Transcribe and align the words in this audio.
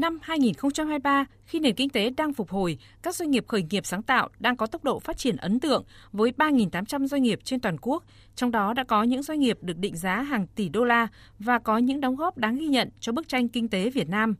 Năm 0.00 0.18
2023, 0.22 1.24
khi 1.46 1.60
nền 1.60 1.74
kinh 1.74 1.88
tế 1.88 2.10
đang 2.10 2.32
phục 2.32 2.50
hồi, 2.50 2.78
các 3.02 3.14
doanh 3.14 3.30
nghiệp 3.30 3.44
khởi 3.48 3.62
nghiệp 3.70 3.86
sáng 3.86 4.02
tạo 4.02 4.28
đang 4.38 4.56
có 4.56 4.66
tốc 4.66 4.84
độ 4.84 4.98
phát 4.98 5.16
triển 5.18 5.36
ấn 5.36 5.60
tượng 5.60 5.84
với 6.12 6.32
3.800 6.36 7.06
doanh 7.06 7.22
nghiệp 7.22 7.40
trên 7.44 7.60
toàn 7.60 7.76
quốc, 7.80 8.04
trong 8.34 8.50
đó 8.50 8.74
đã 8.74 8.84
có 8.84 9.02
những 9.02 9.22
doanh 9.22 9.40
nghiệp 9.40 9.58
được 9.62 9.76
định 9.76 9.96
giá 9.96 10.22
hàng 10.22 10.46
tỷ 10.46 10.68
đô 10.68 10.84
la 10.84 11.08
và 11.38 11.58
có 11.58 11.78
những 11.78 12.00
đóng 12.00 12.16
góp 12.16 12.38
đáng 12.38 12.58
ghi 12.58 12.66
nhận 12.66 12.88
cho 13.00 13.12
bức 13.12 13.28
tranh 13.28 13.48
kinh 13.48 13.68
tế 13.68 13.90
Việt 13.90 14.08
Nam. 14.08 14.34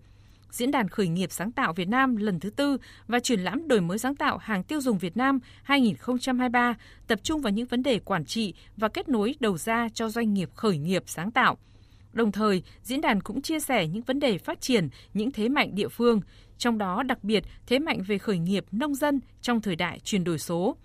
Diễn 0.51 0.71
đàn 0.71 0.89
Khởi 0.89 1.09
nghiệp 1.09 1.33
sáng 1.33 1.53
tạo 1.53 1.73
Việt 1.73 1.89
Nam 1.89 2.17
lần 2.17 2.41
thứ 2.41 2.51
tư 2.51 2.77
và 3.07 3.21
triển 3.21 3.41
lãm 3.41 3.69
đổi 3.69 3.81
mới 3.81 3.99
sáng 3.99 4.17
tạo 4.17 4.39
hàng 4.39 4.65
tiêu 4.65 4.81
dùng 4.81 4.99
Việt 4.99 5.17
Nam 5.17 5.39
2023 5.63 6.75
tập 7.07 7.21
trung 7.23 7.43
vào 7.43 7.53
những 7.53 7.67
vấn 7.67 7.83
đề 7.83 7.99
quản 7.99 8.25
trị 8.25 8.55
và 8.77 8.89
kết 8.89 9.09
nối 9.09 9.35
đầu 9.41 9.59
ra 9.59 9.89
cho 9.95 10.09
doanh 10.09 10.35
nghiệp 10.35 10.51
khởi 10.55 10.79
nghiệp 10.79 11.03
sáng 11.07 11.31
tạo– 11.31 11.59
Đồng 12.13 12.33
thời, 12.33 12.63
diễn 12.83 13.01
đàn 13.01 13.21
cũng 13.21 13.43
chia 13.43 13.61
sẻ 13.61 13.87
những 13.87 14.03
vấn 14.03 14.21
đề 14.21 14.39
phát 14.39 14.61
triển, 14.61 14.89
những 15.15 15.31
thế 15.31 15.49
mạnh 15.49 15.75
địa 15.75 15.89
phương, 15.89 16.21
trong 16.59 16.79
đó 16.79 17.03
đặc 17.03 17.25
biệt 17.25 17.45
thế 17.67 17.79
mạnh 17.79 18.03
về 18.07 18.19
khởi 18.19 18.39
nghiệp 18.39 18.65
nông 18.73 18.95
dân 18.95 19.21
trong 19.43 19.61
thời 19.61 19.77
đại 19.77 20.01
chuyển 20.05 20.25
đổi 20.25 20.39
số. 20.39 20.77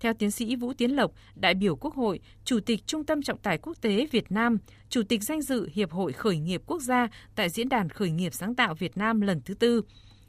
Theo 0.00 0.14
tiến 0.14 0.30
sĩ 0.30 0.56
Vũ 0.56 0.72
Tiến 0.72 0.96
Lộc, 0.96 1.12
đại 1.34 1.54
biểu 1.54 1.76
Quốc 1.76 1.94
hội, 1.94 2.20
Chủ 2.44 2.60
tịch 2.60 2.86
Trung 2.86 3.04
tâm 3.04 3.22
Trọng 3.22 3.38
tài 3.38 3.58
Quốc 3.58 3.80
tế 3.80 4.06
Việt 4.10 4.32
Nam, 4.32 4.58
Chủ 4.88 5.02
tịch 5.02 5.22
danh 5.22 5.42
dự 5.42 5.68
Hiệp 5.72 5.90
hội 5.90 6.12
Khởi 6.12 6.38
nghiệp 6.38 6.62
Quốc 6.66 6.82
gia 6.82 7.08
tại 7.34 7.48
Diễn 7.48 7.68
đàn 7.68 7.88
Khởi 7.88 8.10
nghiệp 8.10 8.34
sáng 8.34 8.54
tạo 8.54 8.74
Việt 8.74 8.96
Nam 8.96 9.20
lần 9.20 9.40
thứ 9.44 9.54
tư. 9.54 9.82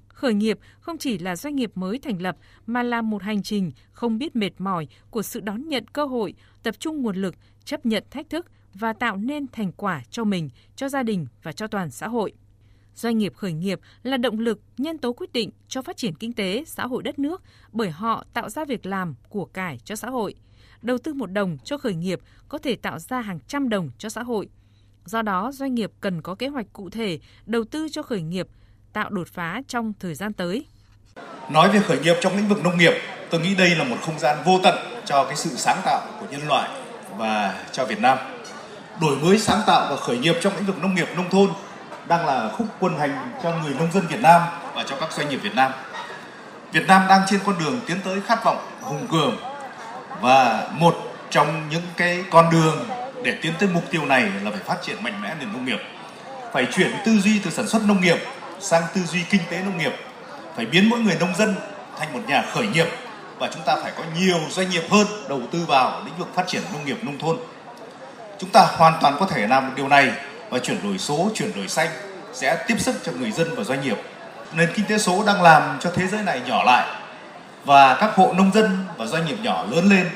Khởi 0.08 0.34
nghiệp 0.34 0.60
không 0.80 0.98
chỉ 0.98 1.18
là 1.18 1.36
doanh 1.36 1.56
nghiệp 1.56 1.72
mới 1.76 2.00
thành 2.00 2.22
lập 2.22 2.38
mà 2.66 2.84
là 2.84 3.02
một 3.02 3.24
hành 3.24 3.44
trình 3.44 3.72
không 3.92 4.18
biết 4.18 4.36
mệt 4.36 4.52
mỏi 4.58 4.88
của 5.10 5.22
sự 5.22 5.40
đón 5.40 5.68
nhận 5.68 5.88
cơ 5.88 6.06
hội, 6.06 6.34
tập 6.64 6.76
trung 6.80 7.02
nguồn 7.02 7.16
lực, 7.16 7.36
chấp 7.66 7.86
nhận 7.86 8.04
thách 8.12 8.30
thức, 8.30 8.46
và 8.74 8.94
tạo 8.94 9.18
nên 9.18 9.48
thành 9.48 9.72
quả 9.72 10.02
cho 10.10 10.24
mình, 10.24 10.50
cho 10.76 10.90
gia 10.90 11.04
đình 11.04 11.28
và 11.44 11.52
cho 11.52 11.68
toàn 11.68 11.90
xã 11.90 12.08
hội. 12.08 12.34
Doanh 12.96 13.18
nghiệp 13.18 13.34
khởi 13.36 13.54
nghiệp 13.54 13.80
là 14.04 14.18
động 14.18 14.40
lực, 14.40 14.62
nhân 14.78 14.98
tố 14.98 15.14
quyết 15.14 15.34
định 15.34 15.50
cho 15.68 15.82
phát 15.82 15.98
triển 15.98 16.16
kinh 16.16 16.34
tế, 16.34 16.64
xã 16.68 16.88
hội 16.88 17.04
đất 17.04 17.20
nước 17.20 17.44
bởi 17.72 17.90
họ 17.90 18.24
tạo 18.34 18.50
ra 18.50 18.66
việc 18.66 18.86
làm, 18.86 19.16
của 19.30 19.46
cải 19.46 19.80
cho 19.84 19.96
xã 19.96 20.10
hội. 20.10 20.36
Đầu 20.82 20.98
tư 20.98 21.14
một 21.14 21.32
đồng 21.32 21.58
cho 21.64 21.78
khởi 21.78 21.96
nghiệp 21.96 22.20
có 22.50 22.58
thể 22.58 22.76
tạo 22.76 23.00
ra 23.00 23.22
hàng 23.22 23.40
trăm 23.48 23.70
đồng 23.70 23.90
cho 23.98 24.10
xã 24.10 24.24
hội. 24.24 24.50
Do 25.06 25.22
đó, 25.22 25.52
doanh 25.52 25.76
nghiệp 25.76 25.92
cần 26.02 26.22
có 26.22 26.36
kế 26.36 26.48
hoạch 26.48 26.66
cụ 26.74 26.90
thể 26.90 27.20
đầu 27.46 27.64
tư 27.64 27.88
cho 27.92 28.04
khởi 28.04 28.22
nghiệp, 28.22 28.48
tạo 28.94 29.10
đột 29.10 29.28
phá 29.28 29.62
trong 29.68 29.94
thời 30.00 30.16
gian 30.16 30.34
tới. 30.34 30.66
Nói 31.52 31.70
về 31.70 31.80
khởi 31.80 32.00
nghiệp 32.00 32.16
trong 32.22 32.36
lĩnh 32.36 32.48
vực 32.48 32.64
nông 32.64 32.78
nghiệp, 32.78 32.94
tôi 33.30 33.42
nghĩ 33.42 33.56
đây 33.56 33.76
là 33.76 33.84
một 33.84 33.98
không 34.02 34.20
gian 34.20 34.38
vô 34.46 34.60
tận 34.64 34.76
cho 35.06 35.26
cái 35.26 35.36
sự 35.36 35.50
sáng 35.50 35.82
tạo 35.86 36.08
của 36.20 36.28
nhân 36.32 36.48
loại 36.48 36.70
và 37.18 37.66
cho 37.72 37.86
Việt 37.86 38.00
Nam 38.00 38.18
đổi 39.02 39.16
mới 39.16 39.40
sáng 39.40 39.62
tạo 39.68 39.88
và 39.90 39.96
khởi 39.96 40.18
nghiệp 40.18 40.36
trong 40.42 40.56
lĩnh 40.56 40.66
vực 40.66 40.82
nông 40.82 40.96
nghiệp, 40.96 41.08
nông 41.16 41.30
thôn 41.30 41.50
đang 42.08 42.26
là 42.26 42.50
khúc 42.58 42.68
quân 42.80 43.00
hành 43.00 43.32
cho 43.44 43.52
người 43.52 43.74
nông 43.74 43.92
dân 43.92 44.08
Việt 44.08 44.20
Nam 44.22 44.42
và 44.74 44.84
cho 44.88 44.96
các 45.00 45.12
doanh 45.12 45.30
nghiệp 45.30 45.40
Việt 45.44 45.56
Nam. 45.56 45.72
Việt 46.72 46.88
Nam 46.88 47.02
đang 47.10 47.22
trên 47.30 47.40
con 47.46 47.56
đường 47.60 47.80
tiến 47.88 47.98
tới 48.06 48.22
khát 48.22 48.44
vọng 48.44 48.58
hùng 48.82 49.08
cường 49.12 49.38
và 50.22 50.68
một 50.74 50.98
trong 51.30 51.70
những 51.70 51.84
cái 51.98 52.24
con 52.32 52.50
đường 52.52 52.86
để 53.24 53.38
tiến 53.42 53.54
tới 53.60 53.70
mục 53.74 53.84
tiêu 53.92 54.06
này 54.06 54.22
là 54.22 54.52
phải 54.52 54.60
phát 54.66 54.78
triển 54.82 55.04
mạnh 55.04 55.22
mẽ 55.22 55.36
nền 55.40 55.54
nông 55.54 55.66
nghiệp. 55.66 55.80
Phải 56.54 56.68
chuyển 56.72 56.92
tư 57.06 57.12
duy 57.20 57.40
từ 57.40 57.52
sản 57.52 57.68
xuất 57.68 57.86
nông 57.86 58.02
nghiệp 58.02 58.18
sang 58.60 58.84
tư 58.96 59.02
duy 59.02 59.24
kinh 59.30 59.42
tế 59.50 59.60
nông 59.64 59.78
nghiệp. 59.78 59.96
Phải 60.56 60.66
biến 60.66 60.90
mỗi 60.90 61.00
người 61.00 61.16
nông 61.20 61.36
dân 61.36 61.56
thành 62.00 62.14
một 62.14 62.20
nhà 62.28 62.44
khởi 62.54 62.68
nghiệp 62.68 62.88
và 63.40 63.50
chúng 63.54 63.64
ta 63.66 63.76
phải 63.84 63.92
có 63.98 64.04
nhiều 64.20 64.40
doanh 64.50 64.70
nghiệp 64.70 64.84
hơn 64.90 65.08
đầu 65.30 65.42
tư 65.52 65.66
vào 65.68 66.02
lĩnh 66.06 66.18
vực 66.18 66.28
phát 66.36 66.48
triển 66.48 66.62
nông 66.74 66.86
nghiệp, 66.86 66.98
nông 67.04 67.20
thôn 67.20 67.38
Chúng 68.40 68.50
ta 68.50 68.68
hoàn 68.78 68.94
toàn 69.02 69.16
có 69.20 69.26
thể 69.26 69.48
làm 69.48 69.76
điều 69.76 69.88
này 69.88 70.12
và 70.50 70.60
chuyển 70.60 70.84
đổi 70.84 70.98
số, 70.98 71.30
chuyển 71.36 71.52
đổi 71.56 71.68
xanh 71.68 71.90
sẽ 72.34 72.64
tiếp 72.68 72.76
sức 72.80 72.96
cho 73.04 73.12
người 73.12 73.32
dân 73.32 73.56
và 73.56 73.64
doanh 73.64 73.82
nghiệp. 73.82 73.98
Nền 74.54 74.70
kinh 74.76 74.86
tế 74.86 74.98
số 74.98 75.24
đang 75.26 75.42
làm 75.42 75.78
cho 75.80 75.92
thế 75.96 76.08
giới 76.08 76.24
này 76.24 76.42
nhỏ 76.48 76.64
lại 76.64 76.88
và 77.66 77.98
các 78.00 78.16
hộ 78.16 78.34
nông 78.34 78.52
dân 78.54 78.86
và 78.98 79.06
doanh 79.06 79.26
nghiệp 79.26 79.38
nhỏ 79.44 79.66
lớn 79.72 79.90
lên 79.90 80.10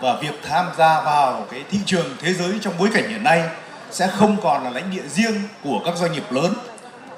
và 0.00 0.16
việc 0.20 0.40
tham 0.42 0.66
gia 0.78 1.00
vào 1.00 1.46
cái 1.50 1.64
thị 1.70 1.78
trường 1.86 2.06
thế 2.20 2.32
giới 2.32 2.58
trong 2.60 2.74
bối 2.78 2.88
cảnh 2.94 3.08
hiện 3.08 3.24
nay 3.24 3.42
sẽ 3.90 4.06
không 4.06 4.36
còn 4.42 4.64
là 4.64 4.70
lãnh 4.70 4.90
địa 4.90 5.08
riêng 5.08 5.42
của 5.64 5.80
các 5.84 5.96
doanh 5.96 6.12
nghiệp 6.12 6.32
lớn 6.32 6.52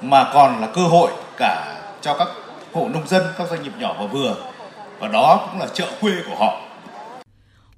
mà 0.01 0.31
còn 0.33 0.61
là 0.61 0.67
cơ 0.75 0.81
hội 0.81 1.11
cả 1.37 1.77
cho 2.01 2.17
các 2.17 2.27
hộ 2.73 2.87
nông 2.93 3.07
dân, 3.07 3.23
các 3.37 3.49
doanh 3.49 3.63
nghiệp 3.63 3.73
nhỏ 3.79 3.95
và 3.99 4.05
vừa 4.05 4.35
và 4.99 5.07
đó 5.07 5.47
cũng 5.51 5.61
là 5.61 5.67
chợ 5.73 5.87
quê 6.01 6.11
của 6.29 6.35
họ. 6.35 6.61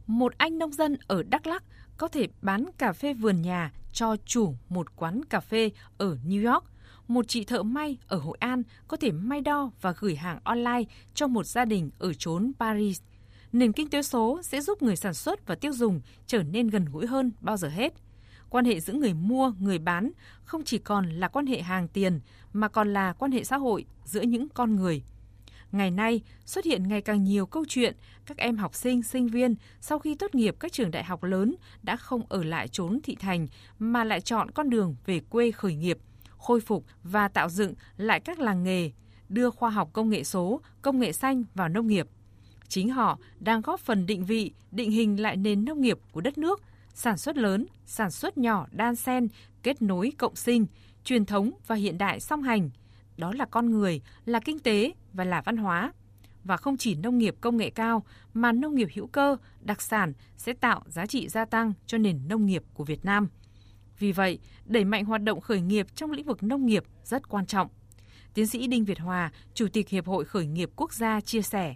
Một 0.07 0.33
anh 0.38 0.59
nông 0.59 0.73
dân 0.73 0.97
ở 1.07 1.23
Đắk 1.29 1.47
Lắk 1.47 1.63
có 1.97 2.07
thể 2.07 2.27
bán 2.41 2.65
cà 2.77 2.93
phê 2.93 3.13
vườn 3.13 3.41
nhà 3.41 3.71
cho 3.93 4.15
chủ 4.25 4.55
một 4.69 4.95
quán 4.95 5.25
cà 5.25 5.39
phê 5.39 5.71
ở 5.97 6.17
New 6.25 6.53
York. 6.53 6.65
Một 7.07 7.27
chị 7.27 7.43
thợ 7.43 7.63
may 7.63 7.97
ở 8.07 8.17
Hội 8.17 8.37
An 8.39 8.63
có 8.87 8.97
thể 8.97 9.11
may 9.11 9.41
đo 9.41 9.71
và 9.81 9.93
gửi 9.99 10.15
hàng 10.15 10.39
online 10.43 10.83
cho 11.13 11.27
một 11.27 11.45
gia 11.45 11.65
đình 11.65 11.91
ở 11.99 12.13
chốn 12.13 12.51
Paris. 12.59 13.01
Nền 13.51 13.71
kinh 13.73 13.89
tế 13.89 14.01
số 14.01 14.41
sẽ 14.43 14.61
giúp 14.61 14.81
người 14.81 14.95
sản 14.95 15.13
xuất 15.13 15.47
và 15.47 15.55
tiêu 15.55 15.73
dùng 15.73 16.01
trở 16.27 16.43
nên 16.43 16.67
gần 16.67 16.85
gũi 16.91 17.07
hơn 17.07 17.31
bao 17.41 17.57
giờ 17.57 17.69
hết. 17.69 17.93
Quan 18.49 18.65
hệ 18.65 18.79
giữa 18.79 18.93
người 18.93 19.13
mua, 19.13 19.51
người 19.59 19.79
bán 19.79 20.11
không 20.43 20.63
chỉ 20.63 20.77
còn 20.77 21.09
là 21.09 21.27
quan 21.27 21.45
hệ 21.45 21.61
hàng 21.61 21.87
tiền 21.87 22.19
mà 22.53 22.67
còn 22.67 22.93
là 22.93 23.13
quan 23.13 23.31
hệ 23.31 23.43
xã 23.43 23.57
hội 23.57 23.85
giữa 24.05 24.21
những 24.21 24.49
con 24.49 24.75
người. 24.75 25.03
Ngày 25.73 25.91
nay, 25.91 26.22
xuất 26.45 26.66
hiện 26.66 26.88
ngày 26.88 27.01
càng 27.01 27.23
nhiều 27.23 27.45
câu 27.45 27.66
chuyện 27.67 27.95
các 28.25 28.38
em 28.38 28.57
học 28.57 28.75
sinh, 28.75 29.03
sinh 29.03 29.28
viên 29.28 29.56
sau 29.81 30.00
khi 30.00 30.16
tốt 30.16 30.35
nghiệp 30.35 30.56
các 30.59 30.72
trường 30.72 30.91
đại 30.91 31.03
học 31.03 31.23
lớn 31.23 31.56
đã 31.84 31.95
không 31.95 32.22
ở 32.29 32.44
lại 32.44 32.67
trốn 32.67 33.00
thị 33.03 33.16
thành 33.16 33.47
mà 33.79 34.03
lại 34.03 34.22
chọn 34.22 34.51
con 34.51 34.69
đường 34.69 34.95
về 35.06 35.19
quê 35.29 35.51
khởi 35.51 35.75
nghiệp, 35.75 35.97
khôi 36.38 36.62
phục 36.62 36.85
và 37.03 37.28
tạo 37.28 37.50
dựng 37.50 37.73
lại 37.97 38.19
các 38.19 38.39
làng 38.39 38.63
nghề, 38.63 38.91
đưa 39.29 39.50
khoa 39.50 39.69
học 39.69 39.89
công 39.94 40.09
nghệ 40.09 40.23
số, 40.23 40.62
công 40.81 41.00
nghệ 41.00 41.12
xanh 41.12 41.44
vào 41.56 41.69
nông 41.69 41.88
nghiệp. 41.88 42.07
Chính 42.67 42.89
họ 42.89 43.19
đang 43.39 43.62
góp 43.62 43.79
phần 43.79 44.06
định 44.06 44.25
vị, 44.25 44.51
định 44.72 44.91
hình 44.91 45.22
lại 45.22 45.38
nền 45.38 45.66
nông 45.66 45.81
nghiệp 45.81 46.00
của 46.12 46.22
đất 46.22 46.38
nước, 46.38 46.62
sản 46.94 47.17
xuất 47.17 47.38
lớn, 47.38 47.66
sản 47.85 48.12
xuất 48.12 48.38
nhỏ 48.38 48.67
đan 48.72 48.95
xen, 48.95 49.28
kết 49.63 49.81
nối 49.81 50.12
cộng 50.17 50.35
sinh, 50.35 50.66
truyền 51.03 51.25
thống 51.25 51.51
và 51.67 51.75
hiện 51.75 51.97
đại 51.97 52.19
song 52.19 52.44
hành. 52.44 52.69
Đó 53.18 53.34
là 53.34 53.46
con 53.46 53.72
người, 53.72 54.01
là 54.25 54.40
kinh 54.40 54.59
tế 54.59 54.91
và 55.13 55.24
là 55.24 55.41
văn 55.41 55.57
hóa 55.57 55.94
và 56.44 56.57
không 56.57 56.78
chỉ 56.78 56.96
nông 56.96 57.18
nghiệp 57.18 57.35
công 57.41 57.57
nghệ 57.57 57.69
cao 57.69 58.03
mà 58.34 58.51
nông 58.51 58.75
nghiệp 58.75 58.90
hữu 58.94 59.07
cơ, 59.07 59.38
đặc 59.62 59.81
sản 59.81 60.13
sẽ 60.38 60.53
tạo 60.53 60.84
giá 60.88 61.06
trị 61.06 61.28
gia 61.28 61.46
tăng 61.46 61.74
cho 61.85 61.97
nền 61.97 62.28
nông 62.28 62.46
nghiệp 62.46 62.63
của 62.74 62.84
Việt 62.84 63.06
Nam. 63.06 63.28
Vì 64.00 64.12
vậy, 64.12 64.40
đẩy 64.66 64.85
mạnh 64.85 65.06
hoạt 65.06 65.24
động 65.24 65.41
khởi 65.41 65.62
nghiệp 65.62 65.88
trong 65.96 66.12
lĩnh 66.12 66.25
vực 66.25 66.44
nông 66.44 66.66
nghiệp 66.66 66.84
rất 67.03 67.29
quan 67.29 67.46
trọng. 67.46 67.68
Tiến 68.34 68.47
sĩ 68.47 68.68
Đinh 68.68 68.85
Việt 68.85 69.00
Hòa, 69.00 69.31
Chủ 69.53 69.68
tịch 69.68 69.90
Hiệp 69.90 70.07
hội 70.07 70.25
Khởi 70.25 70.45
nghiệp 70.45 70.69
Quốc 70.75 70.94
gia 70.94 71.22
chia 71.22 71.41
sẻ, 71.41 71.75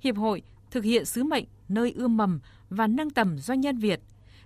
Hiệp 0.00 0.16
hội 0.16 0.42
thực 0.70 0.84
hiện 0.84 1.04
sứ 1.04 1.24
mệnh 1.24 1.44
nơi 1.68 1.92
ươm 1.92 2.16
mầm 2.16 2.40
và 2.70 2.86
nâng 2.86 3.10
tầm 3.10 3.38
doanh 3.38 3.60
nhân 3.60 3.78
Việt. 3.78 4.00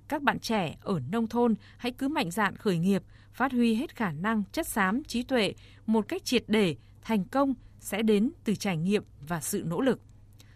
Các 0.09 0.23
bạn 0.23 0.39
trẻ 0.39 0.77
ở 0.81 1.01
nông 1.11 1.29
thôn 1.29 1.55
hãy 1.77 1.93
cứ 1.93 2.09
mạnh 2.09 2.31
dạn 2.31 2.57
khởi 2.57 2.79
nghiệp, 2.79 3.03
phát 3.33 3.53
huy 3.53 3.75
hết 3.75 3.97
khả 3.97 4.13
năng 4.13 4.43
chất 4.53 4.67
xám 4.67 5.05
trí 5.05 5.23
tuệ 5.23 5.55
một 5.87 6.09
cách 6.09 6.25
triệt 6.25 6.45
để, 6.47 6.77
thành 7.03 7.25
công 7.25 7.55
sẽ 7.81 8.03
đến 8.03 8.31
từ 8.45 8.55
trải 8.55 8.77
nghiệm 8.77 9.05
và 9.29 9.41
sự 9.41 9.63
nỗ 9.67 9.81
lực. 9.81 10.01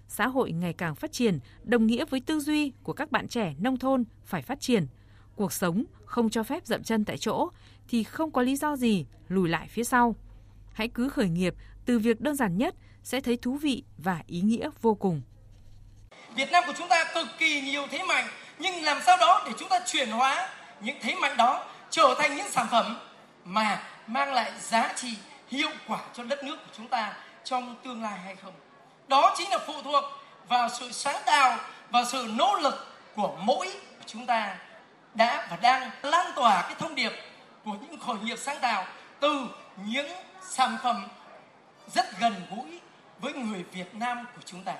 Xã 0.09 0.27
hội 0.27 0.53
ngày 0.53 0.73
càng 0.73 0.95
phát 0.95 1.13
triển 1.13 1.39
đồng 1.63 1.87
nghĩa 1.87 2.05
với 2.05 2.21
tư 2.21 2.41
duy 2.41 2.73
của 2.83 2.93
các 2.93 3.11
bạn 3.11 3.29
trẻ 3.29 3.55
nông 3.59 3.79
thôn 3.79 4.05
phải 4.25 4.43
phát 4.43 4.61
triển. 4.61 4.87
Cuộc 5.37 5.53
sống 5.53 5.85
không 6.05 6.31
cho 6.31 6.43
phép 6.43 6.67
dậm 6.67 6.83
chân 6.83 7.05
tại 7.05 7.19
chỗ 7.19 7.49
thì 7.89 8.03
không 8.03 8.31
có 8.31 8.43
lý 8.43 8.57
do 8.57 8.77
gì 8.77 9.07
lùi 9.29 9.49
lại 9.49 9.69
phía 9.71 9.85
sau. 9.85 10.17
Hãy 10.73 10.89
cứ 10.89 11.09
khởi 11.09 11.29
nghiệp 11.29 11.55
từ 11.85 11.99
việc 11.99 12.21
đơn 12.21 12.37
giản 12.37 12.59
nhất 12.59 12.75
sẽ 13.03 13.21
thấy 13.21 13.37
thú 13.37 13.57
vị 13.57 13.85
và 13.99 14.23
ý 14.27 14.41
nghĩa 14.41 14.71
vô 14.83 14.95
cùng. 14.95 15.23
Việt 16.37 16.49
Nam 16.53 16.65
của 16.67 16.73
chúng 16.79 16.89
ta 16.91 17.05
cực 17.15 17.27
kỳ 17.39 17.61
nhiều 17.61 17.87
thế 17.91 18.03
mạnh 18.09 18.29
nhưng 18.61 18.85
làm 18.85 19.03
sao 19.07 19.17
đó 19.17 19.43
để 19.47 19.53
chúng 19.59 19.69
ta 19.69 19.81
chuyển 19.87 20.11
hóa 20.11 20.49
những 20.81 20.97
thế 21.03 21.15
mạnh 21.15 21.37
đó 21.37 21.65
trở 21.91 22.15
thành 22.19 22.37
những 22.37 22.51
sản 22.51 22.67
phẩm 22.71 23.01
mà 23.45 23.83
mang 24.07 24.33
lại 24.33 24.53
giá 24.61 24.93
trị, 24.97 25.15
hiệu 25.49 25.71
quả 25.89 25.99
cho 26.15 26.25
đất 26.25 26.45
nước 26.45 26.57
của 26.57 26.73
chúng 26.77 26.89
ta 26.89 27.13
trong 27.45 27.77
tương 27.85 28.03
lai 28.03 28.19
hay 28.25 28.37
không 28.37 28.53
đó 29.09 29.35
chính 29.39 29.51
là 29.51 29.59
phụ 29.67 29.83
thuộc 29.85 30.05
vào 30.49 30.69
sự 30.69 30.93
sáng 30.93 31.23
tạo 31.27 31.59
và 31.91 32.05
sự 32.05 32.31
nỗ 32.39 32.55
lực 32.55 32.87
của 33.17 33.37
mỗi 33.41 33.73
chúng 34.07 34.27
ta 34.27 34.57
đã 35.15 35.47
và 35.51 35.57
đang 35.57 35.91
lan 36.03 36.33
tỏa 36.37 36.63
cái 36.63 36.75
thông 36.79 36.95
điệp 36.95 37.13
của 37.65 37.73
những 37.81 38.01
khởi 38.01 38.17
nghiệp 38.25 38.39
sáng 38.39 38.59
tạo 38.61 38.85
từ 39.21 39.47
những 39.77 40.11
sản 40.43 40.77
phẩm 40.83 41.09
rất 41.95 42.21
gần 42.21 42.35
gũi 42.51 42.81
với 43.21 43.33
người 43.33 43.65
Việt 43.73 43.95
Nam 43.95 44.27
của 44.37 44.43
chúng 44.45 44.65
ta. 44.65 44.75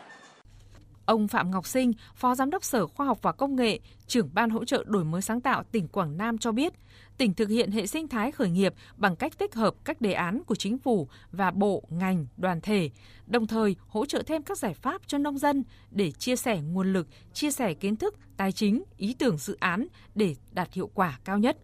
Ông 1.11 1.29
Phạm 1.29 1.51
Ngọc 1.51 1.67
Sinh, 1.67 1.93
Phó 2.15 2.35
Giám 2.35 2.51
đốc 2.51 2.65
Sở 2.65 2.87
Khoa 2.87 3.07
học 3.07 3.19
và 3.23 3.33
Công 3.33 3.57
nghệ, 3.57 3.79
trưởng 4.07 4.31
ban 4.33 4.51
hỗ 4.51 4.65
trợ 4.65 4.85
đổi 4.87 5.05
mới 5.05 5.23
sáng 5.23 5.41
tạo 5.41 5.63
tỉnh 5.63 5.89
Quảng 5.89 6.17
Nam 6.17 6.39
cho 6.39 6.53
biết, 6.53 6.73
tỉnh 7.19 7.35
thực 7.35 7.49
hiện 7.49 7.71
hệ 7.71 7.87
sinh 7.87 8.09
thái 8.09 8.33
khởi 8.33 8.51
nghiệp 8.51 8.75
bằng 8.97 9.17
cách 9.17 9.39
tích 9.39 9.55
hợp 9.55 9.75
các 9.85 10.01
đề 10.01 10.13
án 10.13 10.43
của 10.45 10.55
chính 10.55 10.79
phủ 10.79 11.09
và 11.33 11.51
bộ, 11.51 11.83
ngành, 11.89 12.27
đoàn 12.37 12.61
thể, 12.61 12.91
đồng 13.27 13.47
thời 13.47 13.77
hỗ 13.89 14.07
trợ 14.07 14.23
thêm 14.27 14.43
các 14.43 14.59
giải 14.59 14.75
pháp 14.75 15.03
cho 15.07 15.19
nông 15.19 15.39
dân 15.39 15.65
để 15.91 16.11
chia 16.11 16.37
sẻ 16.37 16.61
nguồn 16.61 16.93
lực, 16.93 17.09
chia 17.33 17.51
sẻ 17.51 17.75
kiến 17.75 17.97
thức, 17.97 18.15
tài 18.37 18.53
chính, 18.53 18.83
ý 18.97 19.15
tưởng 19.15 19.39
dự 19.39 19.57
án 19.61 19.87
để 20.15 20.37
đạt 20.53 20.73
hiệu 20.73 20.91
quả 20.95 21.19
cao 21.25 21.39
nhất. 21.39 21.57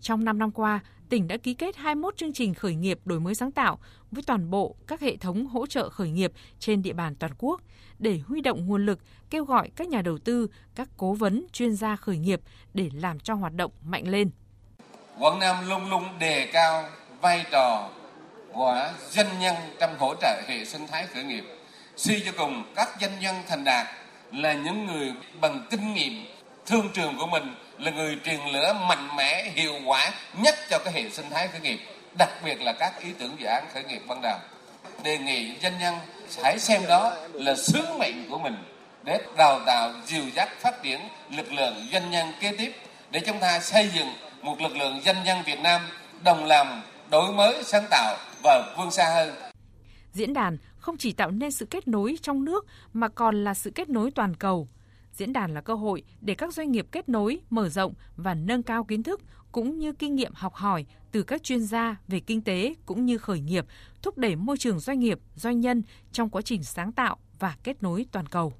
Trong 0.00 0.24
5 0.24 0.38
năm 0.38 0.50
qua, 0.50 0.80
tỉnh 1.12 1.28
đã 1.28 1.36
ký 1.36 1.54
kết 1.54 1.76
21 1.76 2.16
chương 2.16 2.32
trình 2.32 2.54
khởi 2.54 2.74
nghiệp 2.74 2.98
đổi 3.04 3.20
mới 3.20 3.34
sáng 3.34 3.52
tạo 3.52 3.78
với 4.10 4.22
toàn 4.26 4.50
bộ 4.50 4.76
các 4.86 5.00
hệ 5.00 5.16
thống 5.16 5.46
hỗ 5.46 5.66
trợ 5.66 5.90
khởi 5.90 6.10
nghiệp 6.10 6.32
trên 6.58 6.82
địa 6.82 6.92
bàn 6.92 7.14
toàn 7.14 7.32
quốc 7.38 7.60
để 7.98 8.20
huy 8.26 8.40
động 8.40 8.66
nguồn 8.66 8.86
lực, 8.86 8.98
kêu 9.30 9.44
gọi 9.44 9.70
các 9.76 9.88
nhà 9.88 10.02
đầu 10.02 10.18
tư, 10.18 10.46
các 10.74 10.88
cố 10.96 11.12
vấn, 11.12 11.46
chuyên 11.52 11.74
gia 11.76 11.96
khởi 11.96 12.18
nghiệp 12.18 12.40
để 12.74 12.90
làm 12.94 13.20
cho 13.20 13.34
hoạt 13.34 13.54
động 13.54 13.72
mạnh 13.82 14.08
lên. 14.08 14.30
Quảng 15.18 15.38
Nam 15.38 15.68
luôn 15.68 15.90
luôn 15.90 16.04
đề 16.18 16.50
cao 16.52 16.84
vai 17.20 17.44
trò 17.50 17.90
của 18.52 18.92
doanh 19.10 19.40
nhân 19.40 19.54
trong 19.80 19.98
hỗ 19.98 20.14
trợ 20.20 20.42
hệ 20.46 20.64
sinh 20.64 20.86
thái 20.86 21.06
khởi 21.06 21.24
nghiệp. 21.24 21.44
Suy 21.96 22.22
cho 22.24 22.32
cùng, 22.38 22.64
các 22.76 22.88
doanh 23.00 23.20
nhân 23.20 23.34
thành 23.48 23.64
đạt 23.64 23.86
là 24.32 24.52
những 24.52 24.86
người 24.86 25.12
bằng 25.40 25.66
kinh 25.70 25.94
nghiệm 25.94 26.12
thương 26.66 26.88
trường 26.94 27.14
của 27.18 27.26
mình 27.26 27.54
là 27.78 27.90
người 27.90 28.18
truyền 28.24 28.40
lửa 28.52 28.72
mạnh 28.88 29.08
mẽ, 29.16 29.50
hiệu 29.54 29.74
quả 29.86 30.10
nhất 30.42 30.54
cho 30.70 30.78
cái 30.84 30.94
hệ 30.94 31.10
sinh 31.10 31.30
thái 31.30 31.48
khởi 31.48 31.60
nghiệp, 31.60 31.78
đặc 32.18 32.30
biệt 32.44 32.60
là 32.60 32.72
các 32.72 32.92
ý 33.00 33.08
tưởng 33.18 33.36
dự 33.38 33.46
án 33.46 33.64
khởi 33.74 33.84
nghiệp 33.84 34.02
ban 34.08 34.22
đầu 34.22 34.38
đề 35.04 35.18
nghị 35.18 35.54
doanh 35.62 35.78
nhân 35.78 35.94
hãy 36.42 36.58
xem 36.58 36.82
đó 36.88 37.14
là 37.32 37.56
sứ 37.56 37.80
mệnh 37.98 38.30
của 38.30 38.38
mình 38.38 38.54
để 39.04 39.20
đào 39.36 39.60
tạo, 39.66 39.92
dìu 40.06 40.24
dắt, 40.34 40.48
phát 40.60 40.82
triển 40.82 41.00
lực 41.30 41.52
lượng 41.52 41.74
doanh 41.92 42.10
nhân 42.10 42.32
kế 42.40 42.52
tiếp, 42.58 42.72
để 43.10 43.20
chúng 43.26 43.38
ta 43.40 43.60
xây 43.60 43.90
dựng 43.94 44.08
một 44.42 44.60
lực 44.60 44.76
lượng 44.76 45.00
doanh 45.04 45.24
nhân 45.24 45.38
Việt 45.46 45.60
Nam 45.60 45.80
đồng 46.24 46.44
làm 46.44 46.82
đổi 47.10 47.32
mới, 47.32 47.62
sáng 47.64 47.84
tạo 47.90 48.16
và 48.42 48.74
vươn 48.78 48.90
xa 48.90 49.04
hơn. 49.14 49.34
Diễn 50.12 50.32
đàn 50.32 50.58
không 50.76 50.96
chỉ 50.96 51.12
tạo 51.12 51.30
nên 51.30 51.50
sự 51.50 51.66
kết 51.70 51.88
nối 51.88 52.16
trong 52.22 52.44
nước 52.44 52.66
mà 52.92 53.08
còn 53.08 53.44
là 53.44 53.54
sự 53.54 53.70
kết 53.74 53.88
nối 53.88 54.10
toàn 54.10 54.34
cầu. 54.34 54.68
Diễn 55.12 55.32
đàn 55.32 55.54
là 55.54 55.60
cơ 55.60 55.74
hội 55.74 56.02
để 56.20 56.34
các 56.34 56.54
doanh 56.54 56.72
nghiệp 56.72 56.86
kết 56.92 57.08
nối, 57.08 57.38
mở 57.50 57.68
rộng 57.68 57.94
và 58.16 58.34
nâng 58.34 58.62
cao 58.62 58.84
kiến 58.84 59.02
thức 59.02 59.20
cũng 59.52 59.78
như 59.78 59.92
kinh 59.92 60.14
nghiệm 60.14 60.32
học 60.34 60.54
hỏi 60.54 60.86
từ 61.12 61.22
các 61.22 61.42
chuyên 61.42 61.60
gia 61.60 61.96
về 62.08 62.20
kinh 62.20 62.40
tế 62.40 62.74
cũng 62.86 63.06
như 63.06 63.18
khởi 63.18 63.40
nghiệp, 63.40 63.66
thúc 64.02 64.18
đẩy 64.18 64.36
môi 64.36 64.56
trường 64.58 64.80
doanh 64.80 65.00
nghiệp, 65.00 65.18
doanh 65.34 65.60
nhân 65.60 65.82
trong 66.12 66.30
quá 66.30 66.42
trình 66.42 66.62
sáng 66.62 66.92
tạo 66.92 67.16
và 67.38 67.56
kết 67.64 67.82
nối 67.82 68.06
toàn 68.12 68.26
cầu. 68.26 68.52